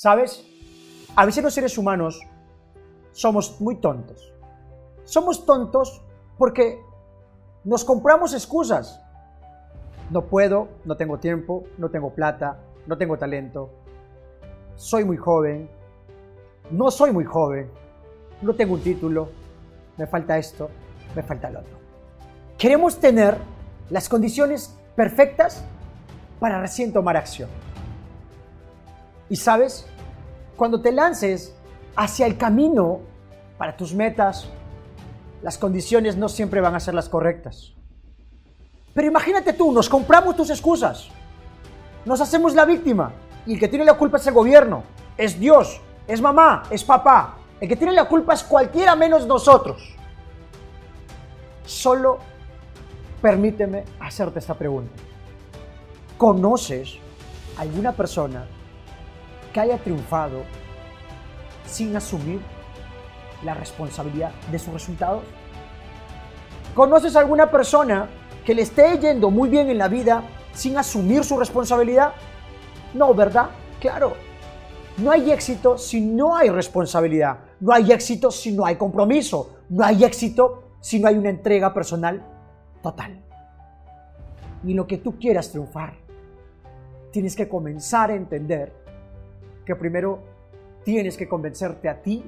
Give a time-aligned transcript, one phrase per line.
[0.00, 0.42] ¿Sabes?
[1.14, 2.22] A veces los seres humanos
[3.12, 4.32] somos muy tontos.
[5.04, 6.02] Somos tontos
[6.38, 6.80] porque
[7.64, 8.98] nos compramos excusas.
[10.08, 12.56] No puedo, no tengo tiempo, no tengo plata,
[12.86, 13.68] no tengo talento,
[14.74, 15.68] soy muy joven,
[16.70, 17.70] no soy muy joven,
[18.40, 19.28] no tengo un título,
[19.98, 20.70] me falta esto,
[21.14, 21.76] me falta lo otro.
[22.56, 23.36] Queremos tener
[23.90, 25.62] las condiciones perfectas
[26.38, 27.50] para recién tomar acción.
[29.30, 29.86] Y sabes,
[30.56, 31.54] cuando te lances
[31.94, 33.00] hacia el camino
[33.56, 34.48] para tus metas,
[35.40, 37.72] las condiciones no siempre van a ser las correctas.
[38.92, 41.08] Pero imagínate tú, nos compramos tus excusas,
[42.04, 43.12] nos hacemos la víctima
[43.46, 44.82] y el que tiene la culpa es el gobierno,
[45.16, 47.36] es Dios, es mamá, es papá.
[47.60, 49.96] El que tiene la culpa es cualquiera menos nosotros.
[51.64, 52.18] Solo
[53.22, 54.92] permíteme hacerte esta pregunta.
[56.18, 56.96] ¿Conoces
[57.56, 58.44] alguna persona
[59.52, 60.42] que haya triunfado
[61.66, 62.40] sin asumir
[63.44, 65.22] la responsabilidad de sus resultados?
[66.74, 68.08] ¿Conoces alguna persona
[68.44, 72.12] que le esté yendo muy bien en la vida sin asumir su responsabilidad?
[72.94, 73.50] No, ¿verdad?
[73.80, 74.14] Claro.
[74.98, 77.38] No hay éxito si no hay responsabilidad.
[77.60, 79.58] No hay éxito si no hay compromiso.
[79.68, 82.22] No hay éxito si no hay una entrega personal
[82.82, 83.22] total.
[84.62, 85.94] Ni lo que tú quieras triunfar.
[87.12, 88.79] Tienes que comenzar a entender
[89.70, 90.18] que primero
[90.82, 92.24] tienes que convencerte a ti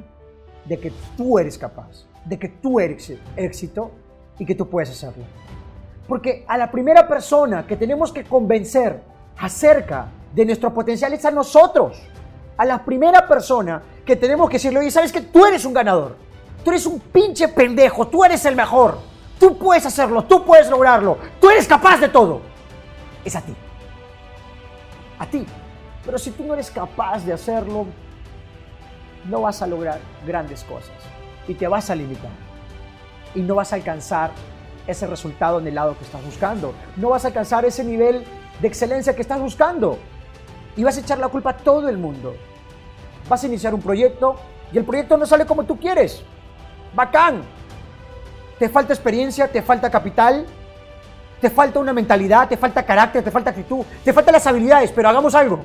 [0.65, 3.91] de que tú eres capaz, de que tú eres éxito
[4.39, 5.25] y que tú puedes hacerlo.
[6.07, 9.01] Porque a la primera persona que tenemos que convencer
[9.39, 12.01] acerca de nuestro potencial es a nosotros.
[12.57, 16.15] A la primera persona que tenemos que decirle, oye, sabes que tú eres un ganador.
[16.63, 18.99] Tú eres un pinche pendejo, tú eres el mejor.
[19.41, 21.19] Tú puedes hacerlo, tú puedes lograrlo.
[21.41, 22.41] Tú eres capaz de todo.
[23.25, 23.57] Es a ti.
[25.19, 25.45] A ti.
[26.05, 27.87] Pero si tú no eres capaz de hacerlo,
[29.29, 30.97] no vas a lograr grandes cosas.
[31.47, 32.31] Y te vas a limitar.
[33.35, 34.31] Y no vas a alcanzar
[34.87, 36.75] ese resultado en el lado que estás buscando.
[36.97, 38.25] No vas a alcanzar ese nivel
[38.61, 39.99] de excelencia que estás buscando.
[40.77, 42.35] Y vas a echar la culpa a todo el mundo.
[43.29, 44.37] Vas a iniciar un proyecto
[44.73, 46.23] y el proyecto no sale como tú quieres.
[46.95, 47.43] Bacán.
[48.59, 50.47] Te falta experiencia, te falta capital,
[51.41, 55.09] te falta una mentalidad, te falta carácter, te falta actitud, te faltan las habilidades, pero
[55.09, 55.65] hagamos algo.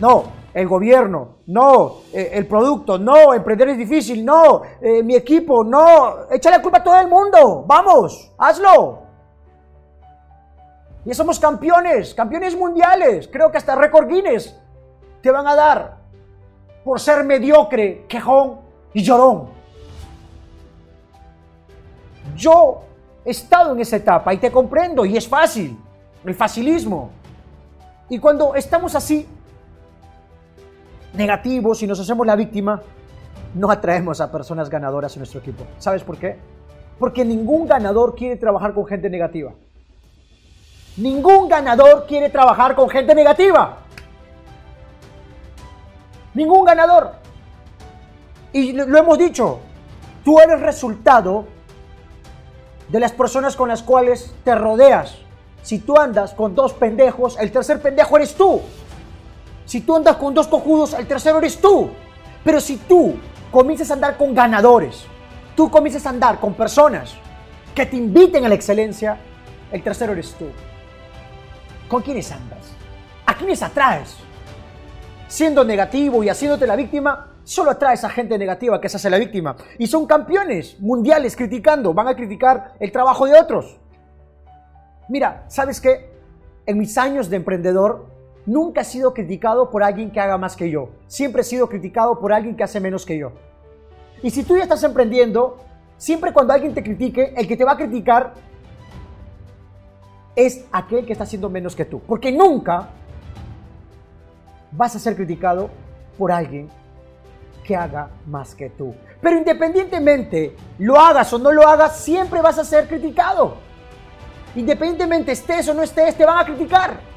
[0.00, 5.64] No, el gobierno, no, eh, el producto, no, emprender es difícil, no, eh, mi equipo,
[5.64, 9.02] no, échale la culpa a todo el mundo, vamos, hazlo.
[11.04, 14.58] Y somos campeones, campeones mundiales, creo que hasta récord Guinness
[15.20, 15.96] te van a dar
[16.84, 18.60] por ser mediocre, quejón
[18.92, 19.48] y llorón.
[22.36, 22.82] Yo
[23.24, 25.78] he estado en esa etapa y te comprendo y es fácil,
[26.24, 27.10] el facilismo.
[28.08, 29.26] Y cuando estamos así,
[31.14, 32.82] negativos y nos hacemos la víctima,
[33.54, 35.64] no atraemos a personas ganadoras en nuestro equipo.
[35.78, 36.36] ¿Sabes por qué?
[36.98, 39.52] Porque ningún ganador quiere trabajar con gente negativa.
[40.96, 43.78] Ningún ganador quiere trabajar con gente negativa.
[46.34, 47.12] Ningún ganador.
[48.52, 49.60] Y lo hemos dicho,
[50.24, 51.46] tú eres resultado
[52.88, 55.16] de las personas con las cuales te rodeas.
[55.62, 58.60] Si tú andas con dos pendejos, el tercer pendejo eres tú.
[59.64, 61.90] Si tú andas con dos cojudos, el tercero eres tú.
[62.44, 63.16] Pero si tú
[63.50, 65.06] comienzas a andar con ganadores,
[65.56, 67.14] tú comienzas a andar con personas
[67.74, 69.18] que te inviten a la excelencia,
[69.72, 70.46] el tercero eres tú.
[71.88, 72.60] ¿Con quiénes andas?
[73.26, 74.16] ¿A quiénes atraes?
[75.28, 79.18] Siendo negativo y haciéndote la víctima, solo atraes a gente negativa que se hace la
[79.18, 79.56] víctima.
[79.78, 83.80] Y son campeones mundiales criticando, van a criticar el trabajo de otros.
[85.08, 86.10] Mira, ¿sabes qué?
[86.66, 88.13] En mis años de emprendedor,
[88.46, 90.90] nunca he sido criticado por alguien que haga más que yo.
[91.06, 93.32] Siempre he sido criticado por alguien que hace menos que yo.
[94.22, 95.58] Y si tú ya estás emprendiendo,
[95.96, 98.34] siempre cuando alguien te critique, el que te va a criticar
[100.36, 102.00] es aquel que está haciendo menos que tú.
[102.00, 102.88] Porque nunca
[104.72, 105.70] vas a ser criticado
[106.18, 106.68] por alguien
[107.64, 108.94] que haga más que tú.
[109.20, 113.56] Pero independientemente lo hagas o no lo hagas, siempre vas a ser criticado.
[114.54, 117.13] Independientemente estés o no estés, te van a criticar.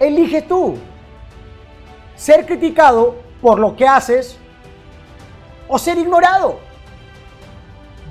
[0.00, 0.76] Elige tú
[2.16, 4.36] ser criticado por lo que haces
[5.68, 6.58] o ser ignorado.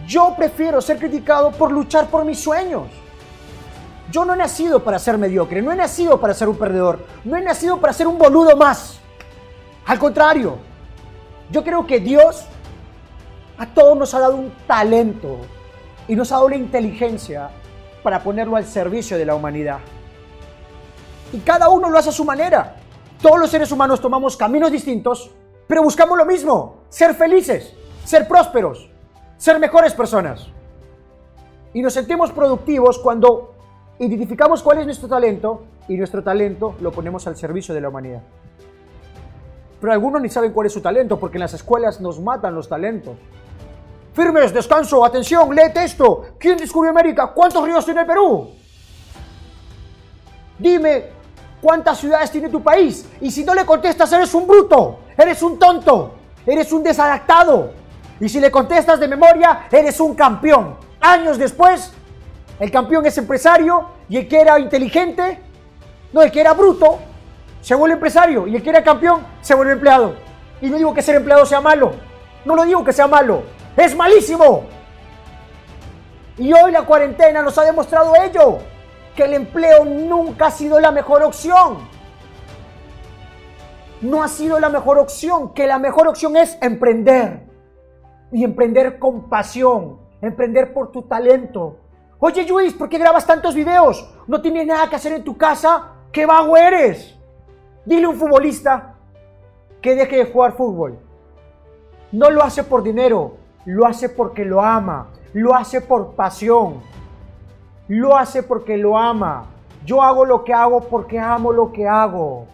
[0.08, 2.88] Yo prefiero ser criticado por luchar por mis sueños.
[4.10, 7.36] Yo no he nacido para ser mediocre, no he nacido para ser un perdedor, no
[7.36, 9.00] he nacido para ser un boludo más.
[9.86, 10.58] Al contrario,
[11.52, 12.46] yo creo que Dios
[13.58, 15.40] a todos nos ha dado un talento
[16.08, 17.50] y nos ha dado la inteligencia
[18.02, 19.80] para ponerlo al servicio de la humanidad.
[21.34, 22.76] Y cada uno lo hace a su manera.
[23.22, 25.32] Todos los seres humanos tomamos caminos distintos,
[25.68, 27.74] pero buscamos lo mismo, ser felices,
[28.06, 28.90] ser prósperos,
[29.38, 30.48] ser mejores personas.
[31.74, 33.54] Y nos sentimos productivos cuando
[34.00, 38.22] identificamos cuál es nuestro talento y nuestro talento lo ponemos al servicio de la humanidad.
[39.80, 42.68] Pero algunos ni saben cuál es su talento porque en las escuelas nos matan los
[42.68, 43.16] talentos.
[44.14, 46.26] Firmes, descanso, atención, lee esto.
[46.40, 47.32] ¿Quién descubrió América?
[47.34, 48.50] ¿Cuántos ríos tiene el Perú?
[50.58, 51.17] Dime,
[51.62, 53.08] ¿cuántas ciudades tiene tu país?
[53.22, 56.16] Y si no le contestas, eres un bruto, eres un tonto,
[56.46, 57.72] eres un desadaptado.
[58.20, 60.76] Y si le contestas de memoria, eres un campeón.
[61.00, 61.94] Años después,
[62.60, 65.40] el campeón es empresario y el que era inteligente,
[66.12, 67.00] no, el que era bruto,
[67.62, 70.16] se vuelve empresario y el que era campeón se vuelve empleado.
[70.62, 71.92] Y no digo que ser empleado sea malo,
[72.46, 73.44] no lo digo que sea malo,
[73.76, 74.64] es malísimo.
[76.38, 78.60] Y hoy la cuarentena nos ha demostrado ello,
[79.18, 81.80] que el empleo nunca ha sido la mejor opción.
[84.00, 87.48] No ha sido la mejor opción, que la mejor opción es emprender.
[88.32, 91.80] Y emprender con pasión, emprender por tu talento.
[92.20, 94.08] Oye Luis, ¿por qué grabas tantos videos?
[94.28, 95.94] ¿No tienes nada que hacer en tu casa?
[96.12, 97.18] ¿Qué vago eres?
[97.86, 98.98] Dile a un futbolista
[99.82, 101.00] que deje de jugar fútbol.
[102.12, 106.82] No lo hace por dinero, lo hace porque lo ama, lo hace por pasión,
[107.88, 109.46] lo hace porque lo ama.
[109.86, 112.46] Yo hago lo que hago porque amo lo que hago.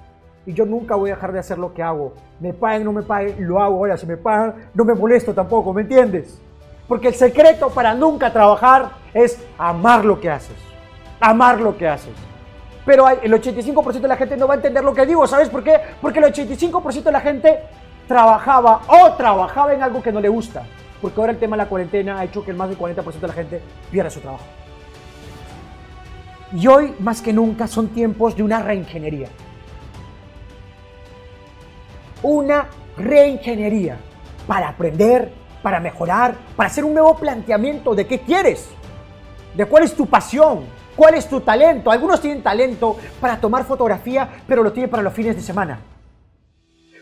[0.45, 2.13] Y yo nunca voy a dejar de hacer lo que hago.
[2.39, 3.77] Me paguen, no me paguen, lo hago.
[3.77, 6.41] Ahora, si me pagan, no me molesto tampoco, ¿me entiendes?
[6.87, 10.57] Porque el secreto para nunca trabajar es amar lo que haces.
[11.19, 12.13] Amar lo que haces
[12.85, 15.25] pero el 85% de la gente no va a entender lo que digo.
[15.27, 15.79] ¿Sabes por qué?
[16.01, 17.59] Porque el 85% de la gente
[18.07, 20.63] trabajaba o trabajaba en algo que no le gusta.
[21.01, 23.27] Porque ahora el tema de la cuarentena ha hecho que el más del 40% de
[23.27, 24.43] la gente pierda su trabajo.
[26.53, 29.29] Y hoy, más que nunca, son tiempos de una reingeniería.
[32.21, 32.67] Una
[32.97, 33.97] reingeniería
[34.47, 38.69] para aprender, para mejorar, para hacer un nuevo planteamiento de qué quieres,
[39.55, 40.65] de cuál es tu pasión,
[40.95, 41.91] ¿Cuál es tu talento?
[41.91, 45.79] Algunos tienen talento para tomar fotografía, pero lo tienen para los fines de semana.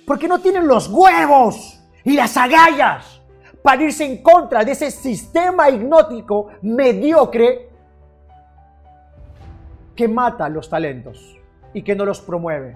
[0.06, 3.22] Porque no tienen los huevos y las agallas
[3.62, 7.70] para irse en contra de ese sistema hipnótico mediocre
[10.02, 11.38] que mata los talentos
[11.76, 12.76] y que no los promueve.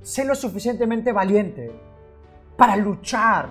[0.00, 1.70] Sé lo suficientemente valiente
[2.56, 3.46] para luchar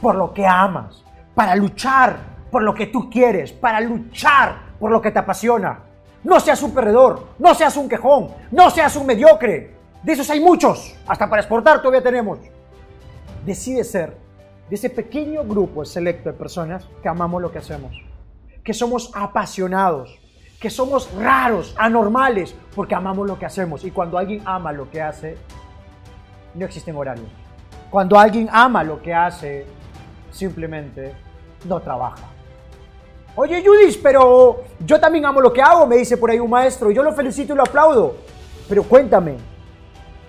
[0.00, 1.02] por lo que amas,
[1.34, 2.18] para luchar
[2.52, 5.80] por lo que tú quieres, para luchar por lo que te apasiona.
[6.22, 9.74] No seas un perdedor, no seas un quejón, no seas un mediocre.
[10.04, 12.38] De esos hay muchos, hasta para exportar todavía tenemos.
[13.44, 14.16] Decide ser
[14.68, 18.00] de ese pequeño grupo selecto de personas que amamos lo que hacemos,
[18.62, 20.20] que somos apasionados,
[20.60, 23.84] que somos raros, anormales, porque amamos lo que hacemos.
[23.84, 25.36] Y cuando alguien ama lo que hace,
[26.54, 27.28] no existen horarios.
[27.90, 29.66] Cuando alguien ama lo que hace,
[30.30, 31.14] simplemente
[31.64, 32.24] no trabaja.
[33.34, 36.90] Oye, Judis, pero yo también amo lo que hago, me dice por ahí un maestro.
[36.90, 38.16] Yo lo felicito y lo aplaudo.
[38.66, 39.36] Pero cuéntame,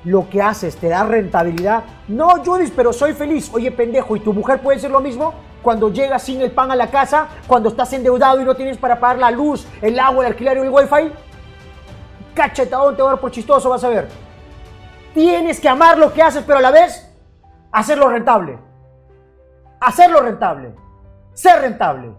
[0.03, 1.85] ¿lo que haces te da rentabilidad?
[2.09, 3.49] No, Judis, pero soy feliz.
[3.53, 5.33] Oye, pendejo, ¿y tu mujer puede ser lo mismo?
[5.67, 9.01] Cuando llegas sin el pan a la casa, cuando estás endeudado y no tienes para
[9.01, 11.11] pagar la luz, el agua, el alquiler y el wifi.
[12.33, 14.07] Cachetadón te va a dar por chistoso, vas a ver.
[15.13, 17.13] Tienes que amar lo que haces, pero a la vez
[17.69, 18.57] hacerlo rentable.
[19.81, 20.73] Hacerlo rentable.
[21.33, 22.15] Ser rentable.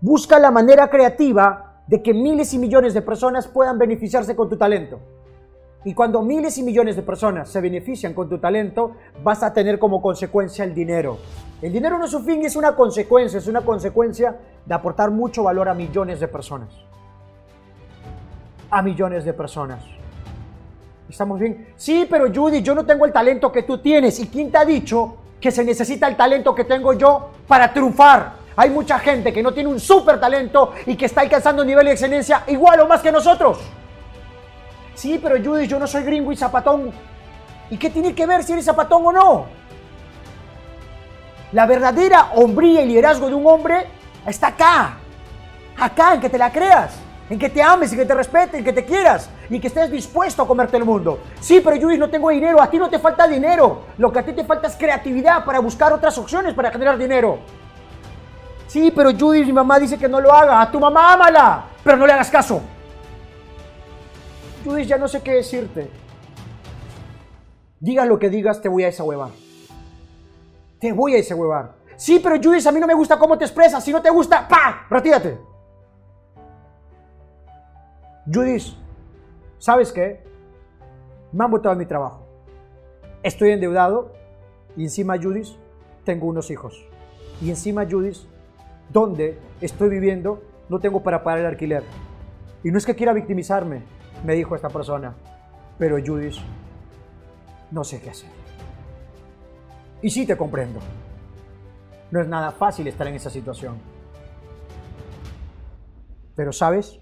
[0.00, 4.56] Busca la manera creativa de que miles y millones de personas puedan beneficiarse con tu
[4.56, 5.00] talento.
[5.84, 9.78] Y cuando miles y millones de personas se benefician con tu talento, vas a tener
[9.78, 11.18] como consecuencia el dinero.
[11.60, 15.42] El dinero no es un fin, es una consecuencia, es una consecuencia de aportar mucho
[15.42, 16.70] valor a millones de personas.
[18.70, 19.84] A millones de personas.
[21.08, 21.68] ¿Estamos bien?
[21.76, 24.18] Sí, pero Judy, yo no tengo el talento que tú tienes.
[24.20, 28.44] ¿Y quién te ha dicho que se necesita el talento que tengo yo para triunfar?
[28.56, 31.84] Hay mucha gente que no tiene un súper talento y que está alcanzando un nivel
[31.84, 33.58] de excelencia igual o más que nosotros.
[34.94, 36.92] Sí, pero Judy, yo no soy gringo y zapatón.
[37.70, 39.46] ¿Y qué tiene que ver si eres zapatón o no?
[41.52, 43.86] La verdadera hombría y liderazgo de un hombre
[44.26, 44.96] está acá.
[45.78, 46.96] Acá, en que te la creas.
[47.30, 49.30] En que te ames, en que te respetes, en que te quieras.
[49.48, 51.20] Y que estés dispuesto a comerte el mundo.
[51.40, 52.60] Sí, pero Judy, no tengo dinero.
[52.60, 53.84] A ti no te falta dinero.
[53.98, 57.38] Lo que a ti te falta es creatividad para buscar otras opciones para generar dinero.
[58.66, 60.60] Sí, pero Judy, mi mamá dice que no lo haga.
[60.60, 62.60] A tu mamá ámala, pero no le hagas caso.
[64.64, 65.90] Judy, ya no sé qué decirte.
[67.80, 69.30] Digas lo que digas, te voy a hueva.
[70.80, 71.74] Te voy a hueva.
[71.96, 73.84] Sí, pero Judith, a mí no me gusta cómo te expresas.
[73.84, 74.86] Si no te gusta, ¡pa!
[74.88, 75.38] Retírate.
[78.26, 78.74] Judith,
[79.58, 80.24] ¿sabes qué?
[81.32, 82.26] Me han botado mi trabajo.
[83.22, 84.12] estoy endeudado
[84.76, 85.48] y encima Judith
[86.04, 86.86] tengo unos hijos.
[87.42, 88.18] Y encima Judith,
[88.90, 91.82] donde estoy viviendo, no tengo para pagar el alquiler.
[92.62, 93.82] Y no es que quiera victimizarme,
[94.24, 95.14] me dijo esta persona,
[95.78, 96.36] pero Judith,
[97.70, 98.30] no sé qué hacer.
[100.02, 100.80] Y sí te comprendo.
[102.10, 103.78] No es nada fácil estar en esa situación.
[106.34, 106.98] Pero sabes,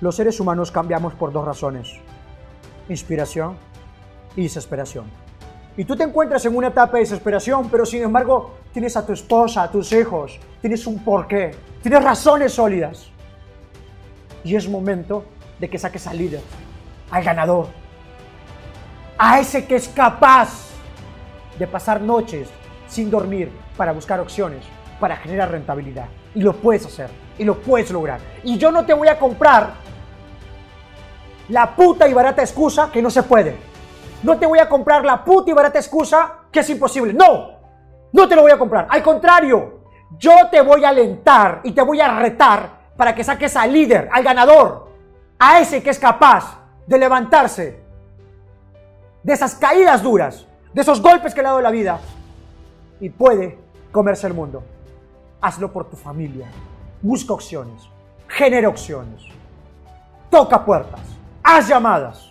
[0.00, 1.92] los seres humanos cambiamos por dos razones,
[2.88, 3.56] inspiración
[4.36, 5.04] y desesperación.
[5.76, 9.12] Y tú te encuentras en una etapa de desesperación, pero sin embargo tienes a tu
[9.12, 13.09] esposa, a tus hijos, tienes un porqué, tienes razones sólidas.
[14.44, 15.24] Y es momento
[15.58, 16.40] de que saques al líder,
[17.10, 17.66] al ganador,
[19.18, 20.70] a ese que es capaz
[21.58, 22.48] de pasar noches
[22.88, 24.64] sin dormir para buscar opciones,
[24.98, 26.06] para generar rentabilidad.
[26.34, 28.20] Y lo puedes hacer, y lo puedes lograr.
[28.42, 29.74] Y yo no te voy a comprar
[31.48, 33.56] la puta y barata excusa que no se puede.
[34.22, 37.12] No te voy a comprar la puta y barata excusa que es imposible.
[37.12, 37.50] No,
[38.12, 38.86] no te lo voy a comprar.
[38.88, 39.80] Al contrario,
[40.18, 44.10] yo te voy a alentar y te voy a retar para que saques al líder,
[44.12, 44.90] al ganador,
[45.38, 47.80] a ese que es capaz de levantarse
[49.22, 51.98] de esas caídas duras, de esos golpes que le ha dado la vida
[53.00, 53.56] y puede
[53.90, 54.62] comerse el mundo.
[55.40, 56.46] Hazlo por tu familia.
[57.00, 57.88] Busca opciones.
[58.28, 59.22] Genera opciones.
[60.28, 61.00] Toca puertas
[61.42, 62.30] haz llamadas,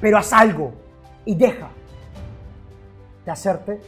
[0.00, 0.72] pero haz algo
[1.24, 1.66] y deja
[3.24, 3.80] de hacerte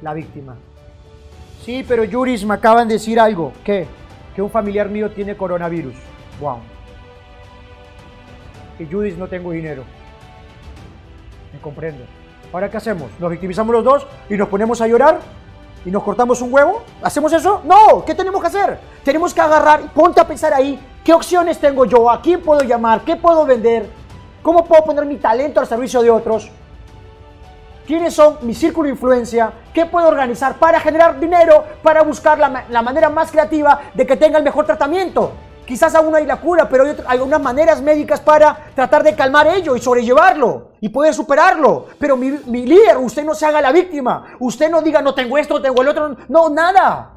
[0.00, 0.54] la víctima.
[1.64, 3.52] Sí, pero Yuris me acaban de decir algo.
[3.64, 3.88] ¿Qué?
[4.34, 5.94] Que un familiar mío tiene coronavirus.
[6.40, 6.58] Wow.
[8.78, 9.84] Y Yuris no tengo dinero.
[11.52, 12.04] Me comprendo.
[12.52, 13.10] ¿Ahora qué hacemos?
[13.18, 15.20] ¿Nos victimizamos los dos y nos ponemos a llorar?
[15.84, 16.82] ¿Y nos cortamos un huevo?
[17.02, 17.62] ¿Hacemos eso?
[17.64, 18.78] No, ¿qué tenemos que hacer?
[19.04, 22.08] Tenemos que agarrar, ponte a pensar ahí, ¿Qué opciones tengo yo?
[22.08, 23.00] ¿A quién puedo llamar?
[23.00, 23.90] ¿Qué puedo vender?
[24.40, 26.48] ¿Cómo puedo poner mi talento al servicio de otros?
[27.86, 29.52] ¿Quiénes son mi círculo de influencia?
[29.74, 31.64] ¿Qué puedo organizar para generar dinero?
[31.82, 35.32] Para buscar la, manera más creativa de que tenga el mejor tratamiento.
[35.66, 39.48] Quizás aún no hay la cura, pero hay algunas maneras médicas para tratar de calmar
[39.48, 41.86] ello y sobrellevarlo y poder superarlo.
[41.98, 44.36] Pero mi, mi líder, usted no se haga la víctima.
[44.38, 46.16] Usted no diga, no tengo esto, no tengo el otro.
[46.28, 47.10] No, nada.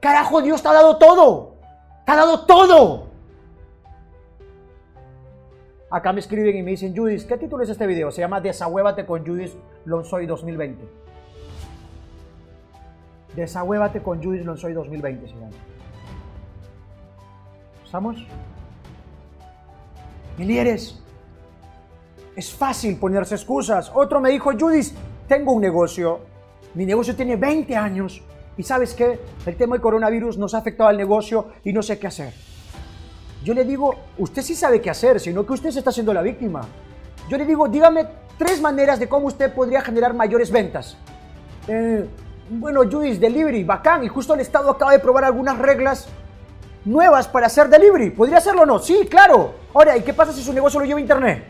[0.00, 1.54] Carajo, Dios te ha dado todo.
[2.04, 3.03] Te ha dado todo.
[5.94, 8.10] Acá me escriben y me dicen, Judith, ¿qué título es este video?
[8.10, 9.52] Se llama Desahuévate con Judith
[9.84, 10.84] Lonsoy 2020.
[13.36, 15.50] Desahuévate con Judith Lonsoy 2020 se llama.
[17.84, 18.26] ¿Estamos?
[20.36, 21.00] Mi líderes,
[22.34, 23.92] es fácil ponerse excusas.
[23.94, 24.92] Otro me dijo, Judith,
[25.28, 26.22] tengo un negocio.
[26.74, 28.20] Mi negocio tiene 20 años
[28.56, 29.20] y sabes qué?
[29.46, 32.53] El tema del coronavirus nos ha afectado al negocio y no sé qué hacer.
[33.44, 36.22] Yo le digo, usted sí sabe qué hacer, sino que usted se está haciendo la
[36.22, 36.62] víctima.
[37.28, 38.06] Yo le digo, dígame
[38.38, 40.96] tres maneras de cómo usted podría generar mayores ventas.
[41.68, 42.08] Eh,
[42.48, 44.02] bueno, Judith, delivery, bacán.
[44.02, 46.08] Y justo el Estado acaba de probar algunas reglas
[46.86, 48.10] nuevas para hacer delivery.
[48.10, 48.78] ¿Podría hacerlo o no?
[48.78, 49.56] Sí, claro.
[49.74, 51.44] Ahora, ¿y qué pasa si su negocio lo lleva Internet?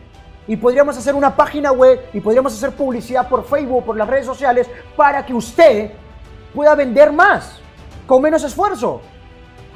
[0.47, 4.25] Y podríamos hacer una página web y podríamos hacer publicidad por Facebook, por las redes
[4.25, 5.91] sociales, para que usted
[6.53, 7.57] pueda vender más,
[8.05, 9.01] con menos esfuerzo.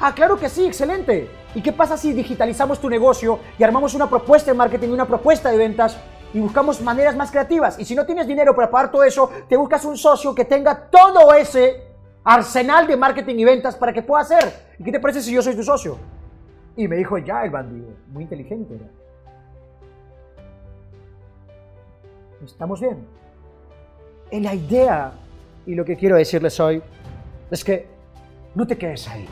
[0.01, 1.38] Ah, claro que sí, excelente.
[1.55, 5.49] ¿Y qué pasa si digitalizamos tu negocio y armamos una propuesta de marketing, una propuesta
[5.49, 5.97] de ventas
[6.33, 7.79] y buscamos maneras más creativas?
[7.79, 10.89] Y si no tienes dinero para pagar todo eso, te buscas un socio que tenga
[10.89, 11.87] todo ese
[12.23, 14.53] arsenal de marketing y ventas para que pueda hacer.
[14.77, 15.97] ¿Y qué te parece si yo soy tu socio?
[16.75, 18.79] Y me dijo, ya el bandido, muy inteligente.
[22.45, 23.05] ¿Estamos bien?
[24.31, 25.13] En la idea
[25.65, 26.81] y lo que quiero decirles hoy
[27.49, 27.87] es que
[28.53, 29.27] no te quedes ahí.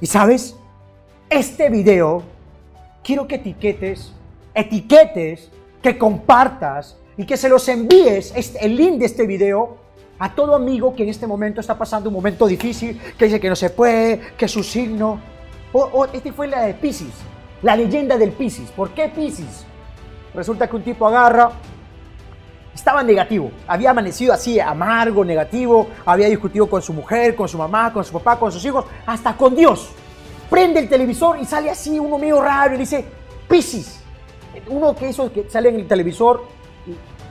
[0.00, 0.56] Y sabes,
[1.34, 2.22] este video
[3.02, 4.12] quiero que etiquetes,
[4.54, 5.50] etiquetes,
[5.82, 9.76] que compartas y que se los envíes este, el link de este video
[10.18, 13.48] a todo amigo que en este momento está pasando un momento difícil, que dice que
[13.48, 15.20] no se puede, que su signo.
[15.72, 17.12] O, este fue la de Pisces,
[17.62, 18.70] la leyenda del Pisces.
[18.70, 19.66] ¿Por qué Pisces?
[20.32, 21.50] Resulta que un tipo agarra,
[22.72, 23.50] estaba negativo.
[23.66, 25.88] Había amanecido así, amargo, negativo.
[26.06, 29.36] Había discutido con su mujer, con su mamá, con su papá, con sus hijos, hasta
[29.36, 29.90] con Dios.
[30.50, 33.04] Prende el televisor y sale así uno medio raro y dice,
[33.48, 34.00] Piscis.
[34.68, 36.44] Uno que eso que sale en el televisor,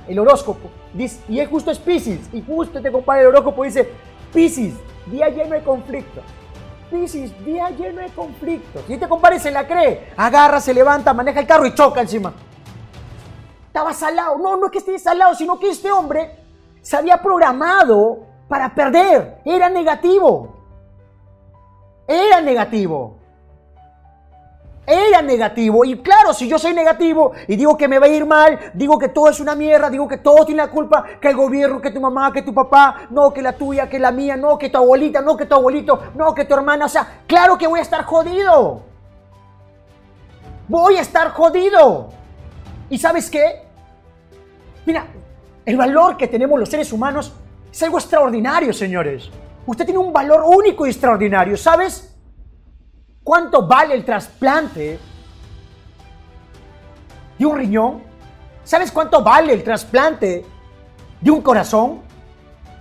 [0.08, 0.70] el horóscopo.
[0.93, 2.20] Dice, y es justo es Piscis.
[2.34, 3.89] Y justo te compara el horóscopo dice,
[4.34, 4.75] Piscis,
[5.08, 6.24] día lleno de conflictos.
[6.91, 8.84] Piscis, día lleno de conflictos.
[8.88, 10.12] Y te compara y se la cree.
[10.17, 12.34] Agarra, se levanta, maneja el carro y choca encima
[13.74, 14.38] estaba salado.
[14.38, 16.38] No, no es que esté salado, sino que este hombre
[16.84, 19.41] se había programado para perder.
[19.43, 20.62] Era negativo.
[22.07, 23.17] Era negativo.
[24.86, 25.86] era negativo.
[25.86, 29.00] Y claro, si yo soy negativo y digo que me va a ir mal, digo
[29.00, 31.91] que todo es una mierda, digo que todo tiene la culpa, que el gobierno, que
[31.91, 34.77] tu mamá, que tu papá, no, que la tuya, que la mía, no, que tu
[34.77, 36.86] abuelita, no, que tu abuelito, no, que tu hermana.
[36.86, 38.81] O sea, claro que voy a estar jodido.
[40.67, 42.10] Voy a estar jodido.
[42.89, 43.63] ¿Y sabes qué?
[44.86, 45.07] Mira,
[45.65, 47.33] el valor que tenemos los seres humanos
[47.72, 49.31] es algo extraordinario, señores.
[49.65, 52.13] Usted tiene un valor único y extraordinario, ¿sabes?
[53.24, 55.00] ¿Cuánto vale el trasplante
[57.39, 58.03] de un riñón?
[58.63, 60.46] ¿Sabes cuánto vale el trasplante
[61.22, 62.01] de un corazón?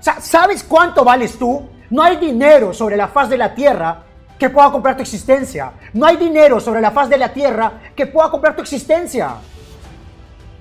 [0.01, 1.69] ¿Sabes cuánto vales tú?
[1.91, 4.03] No hay dinero sobre la faz de la tierra
[4.37, 5.73] que pueda comprar tu existencia.
[5.93, 9.37] No hay dinero sobre la faz de la tierra que pueda comprar tu existencia.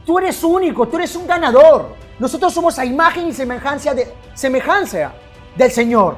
[0.06, 1.96] Tú eres único, tú eres un ganador.
[2.20, 5.14] Nosotros somos a imagen y semejanza, de, semejanza
[5.56, 6.18] del Señor.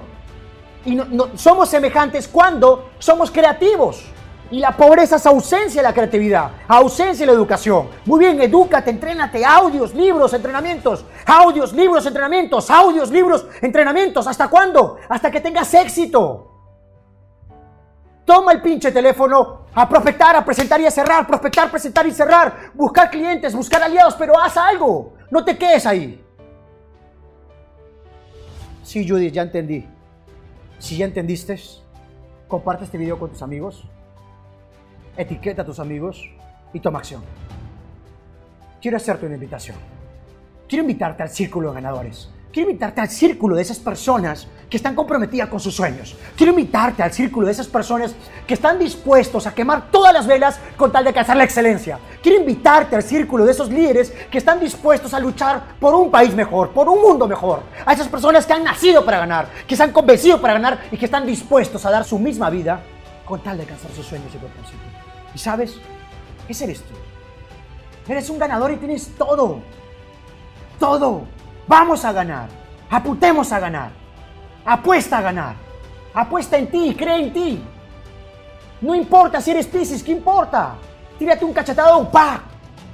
[0.85, 4.05] Y no, somos semejantes cuando somos creativos.
[4.51, 7.89] Y la pobreza es ausencia de la creatividad, ausencia de la educación.
[8.05, 14.27] Muy bien, edúcate, entrénate, audios, libros, entrenamientos, audios, libros, entrenamientos, audios, libros, entrenamientos.
[14.27, 14.97] ¿Hasta cuándo?
[15.09, 16.51] Hasta que tengas éxito.
[18.25, 22.71] Toma el pinche teléfono a prospectar, a presentar y a cerrar, prospectar, presentar y cerrar,
[22.73, 25.13] buscar clientes, buscar aliados, pero haz algo.
[25.31, 26.22] No te quedes ahí.
[28.83, 29.85] Sí, Judith, ya entendí.
[30.77, 31.57] Si ya entendiste,
[32.47, 33.85] comparte este video con tus amigos,
[35.15, 36.29] etiqueta a tus amigos
[36.73, 37.23] y toma acción.
[38.81, 39.77] Quiero hacerte una invitación.
[40.67, 42.29] Quiero invitarte al círculo de ganadores.
[42.53, 46.15] Quiero invitarte al círculo de esas personas que están comprometidas con sus sueños.
[46.37, 48.13] Quiero invitarte al círculo de esas personas
[48.45, 51.97] que están dispuestos a quemar todas las velas con tal de alcanzar la excelencia.
[52.21, 56.35] Quiero invitarte al círculo de esos líderes que están dispuestos a luchar por un país
[56.35, 57.63] mejor, por un mundo mejor.
[57.87, 60.97] A esas personas que han nacido para ganar, que se han convencido para ganar y
[60.97, 62.83] que están dispuestos a dar su misma vida
[63.25, 64.79] con tal de alcanzar sus sueños y propósitos.
[65.33, 65.77] ¿Y sabes?
[66.47, 66.93] Ese eres tú.
[68.11, 69.59] Eres un ganador y tienes todo.
[70.77, 71.23] Todo.
[71.67, 72.49] Vamos a ganar.
[72.89, 73.91] Apuntemos a ganar.
[74.65, 75.55] Apuesta a ganar.
[76.13, 77.63] Apuesta en ti, cree en ti.
[78.81, 80.75] No importa si eres Pisces, ¿qué importa?
[81.17, 82.43] Tírate un cachetado, pa.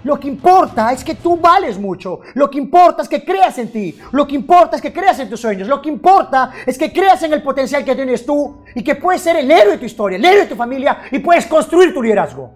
[0.04, 2.22] Lo que importa es que tú vales mucho.
[2.36, 4.00] Lo que importa es que creas en ti.
[4.12, 5.68] Lo que importa es que creas en tus sueños.
[5.68, 9.22] Lo que importa es que creas en el potencial que tienes tú y que puedes
[9.22, 12.02] ser el héroe de tu historia, el héroe de tu familia y puedes construir tu
[12.02, 12.54] liderazgo.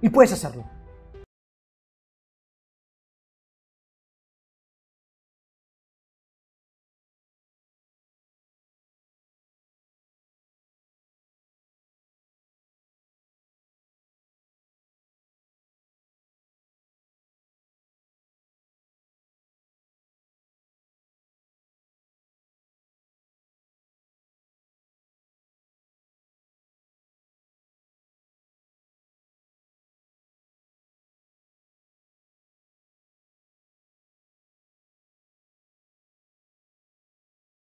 [0.00, 0.77] Y puedes hacerlo.